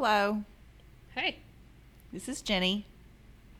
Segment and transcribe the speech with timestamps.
[0.00, 0.44] Hello,
[1.16, 1.38] Hey,
[2.12, 2.86] this is Jenny,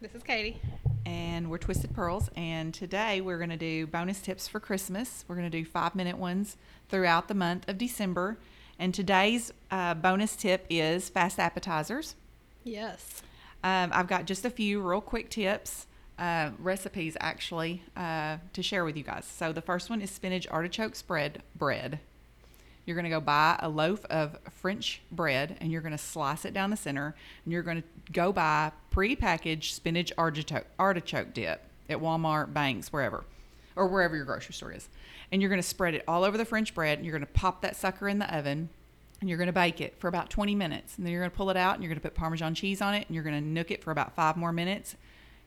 [0.00, 0.60] this is Katie.
[1.04, 2.30] and we're Twisted Pearls.
[2.36, 5.24] And today we're going to do bonus tips for Christmas.
[5.26, 6.56] We're going to do five minute ones
[6.90, 8.38] throughout the month of December.
[8.78, 12.14] And today's uh, bonus tip is fast appetizers.
[12.62, 13.20] Yes.
[13.64, 15.88] Um, I've got just a few real quick tips,
[16.20, 19.24] uh, recipes actually, uh, to share with you guys.
[19.24, 21.98] So the first one is spinach artichoke spread bread.
[22.88, 26.46] You're going to go buy a loaf of French bread and you're going to slice
[26.46, 31.60] it down the center and you're going to go buy pre-packaged spinach artichoke, artichoke dip
[31.90, 33.24] at Walmart, Banks, wherever,
[33.76, 34.88] or wherever your grocery store is.
[35.30, 37.32] And you're going to spread it all over the French bread and you're going to
[37.34, 38.70] pop that sucker in the oven
[39.20, 40.96] and you're going to bake it for about 20 minutes.
[40.96, 42.80] And then you're going to pull it out and you're going to put Parmesan cheese
[42.80, 44.96] on it and you're going to nook it for about five more minutes.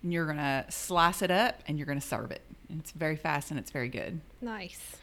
[0.04, 2.44] And you're going to slice it up and you're going to serve it.
[2.70, 4.22] And it's very fast and it's very good.
[4.42, 4.98] Nice.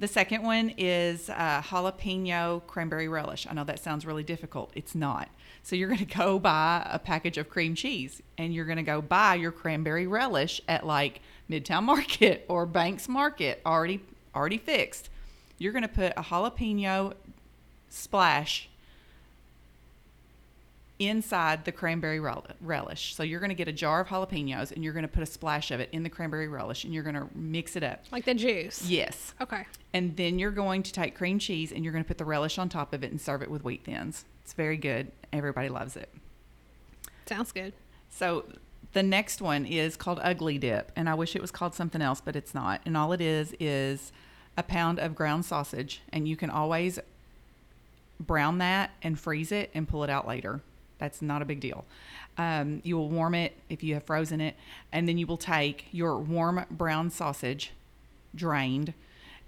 [0.00, 3.46] The second one is uh, jalapeno cranberry relish.
[3.46, 4.70] I know that sounds really difficult.
[4.74, 5.28] It's not.
[5.62, 8.82] So you're going to go buy a package of cream cheese and you're going to
[8.82, 11.20] go buy your cranberry relish at like
[11.50, 14.00] Midtown Market or Banks Market already
[14.34, 15.10] already fixed.
[15.58, 17.12] You're going to put a jalapeno
[17.90, 18.69] splash
[21.00, 23.14] inside the cranberry rel- relish.
[23.16, 25.26] So you're going to get a jar of jalapenos and you're going to put a
[25.26, 28.04] splash of it in the cranberry relish and you're going to mix it up.
[28.12, 28.86] Like the juice.
[28.86, 29.34] Yes.
[29.40, 29.66] Okay.
[29.94, 32.58] And then you're going to take cream cheese and you're going to put the relish
[32.58, 34.26] on top of it and serve it with wheat thins.
[34.44, 35.10] It's very good.
[35.32, 36.12] Everybody loves it.
[37.26, 37.72] Sounds good.
[38.10, 38.44] So
[38.92, 42.20] the next one is called Ugly Dip, and I wish it was called something else,
[42.20, 42.80] but it's not.
[42.84, 44.12] And all it is is
[44.56, 46.98] a pound of ground sausage, and you can always
[48.18, 50.60] brown that and freeze it and pull it out later.
[51.00, 51.84] That's not a big deal.
[52.38, 54.54] Um, you will warm it if you have frozen it,
[54.92, 57.72] and then you will take your warm brown sausage,
[58.34, 58.94] drained,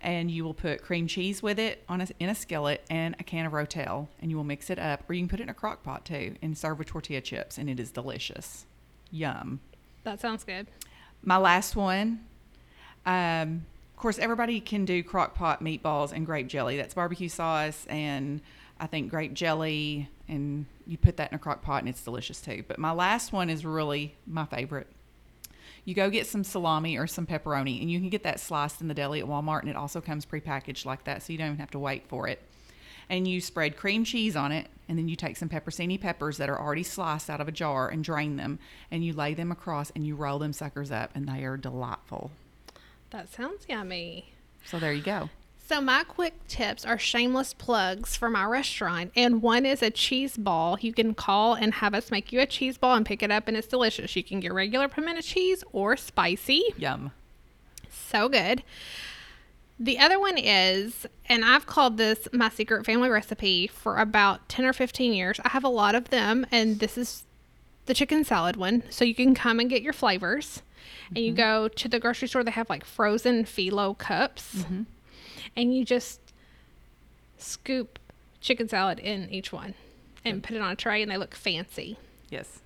[0.00, 3.22] and you will put cream cheese with it on a, in a skillet and a
[3.22, 5.48] can of Rotel, and you will mix it up, or you can put it in
[5.48, 8.66] a crock pot too, and serve with tortilla chips, and it is delicious.
[9.12, 9.60] Yum.
[10.04, 10.66] That sounds good.
[11.22, 12.24] My last one.
[13.06, 16.76] Um, of course, everybody can do crock pot meatballs and grape jelly.
[16.76, 18.40] That's barbecue sauce and
[18.80, 22.41] I think grape jelly, and you put that in a crock pot and it's delicious
[22.41, 22.65] too.
[22.66, 24.88] But my last one is really my favorite.
[25.84, 28.88] You go get some salami or some pepperoni, and you can get that sliced in
[28.88, 31.59] the deli at Walmart, and it also comes prepackaged like that, so you don't even
[31.59, 32.41] have to wait for it.
[33.09, 36.49] And you spread cream cheese on it, and then you take some pepperoncini peppers that
[36.49, 38.60] are already sliced out of a jar and drain them,
[38.93, 42.31] and you lay them across, and you roll them suckers up, and they are delightful.
[43.10, 44.32] That sounds yummy.
[44.64, 45.31] So there you go.
[45.72, 50.37] So my quick tips are shameless plugs for my restaurant, and one is a cheese
[50.37, 50.77] ball.
[50.78, 53.49] You can call and have us make you a cheese ball and pick it up,
[53.49, 54.15] and it's delicious.
[54.15, 56.62] You can get regular pimento cheese or spicy.
[56.77, 57.12] Yum.
[57.88, 58.62] So good.
[59.81, 64.66] The other one is, and I've called this my secret family recipe for about 10
[64.66, 65.41] or 15 years.
[65.43, 67.25] I have a lot of them, and this is
[67.87, 68.82] the chicken salad one.
[68.91, 70.61] So you can come and get your flavors.
[71.09, 71.37] And you mm-hmm.
[71.37, 74.56] go to the grocery store, they have like frozen phyllo cups.
[74.56, 74.82] Mm-hmm.
[75.56, 76.20] And you just
[77.38, 77.98] scoop
[78.40, 79.74] chicken salad in each one
[80.24, 81.96] and put it on a tray, and they look fancy.
[82.30, 82.60] Yes.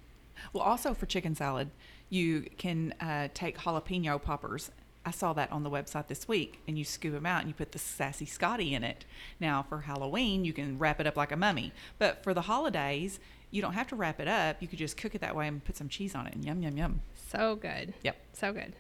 [0.53, 1.71] Well, also for chicken salad,
[2.11, 4.71] you can uh, take jalapeno poppers.
[5.05, 7.55] I saw that on the website this week, and you scoop them out and you
[7.55, 9.05] put the sassy Scotty in it.
[9.39, 13.21] Now, for Halloween, you can wrap it up like a mummy, but for the holidays,
[13.51, 14.61] you don't have to wrap it up.
[14.61, 16.61] You could just cook it that way and put some cheese on it, and yum
[16.61, 17.01] yum yum.
[17.29, 17.95] So good.
[18.03, 18.17] Yep.
[18.33, 18.75] So good.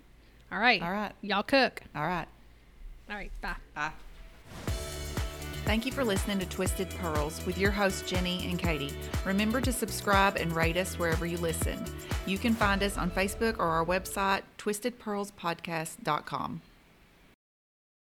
[0.51, 0.83] All right.
[0.83, 1.13] All right.
[1.23, 1.83] Y'all cook.
[1.95, 2.27] All right.
[3.09, 3.31] All right.
[3.41, 3.57] Bye.
[3.75, 3.91] Bye.
[5.65, 8.93] Thank you for listening to Twisted Pearls with your hosts, Jenny and Katie.
[9.25, 11.85] Remember to subscribe and rate us wherever you listen.
[12.25, 16.61] You can find us on Facebook or our website, twistedpearlspodcast.com.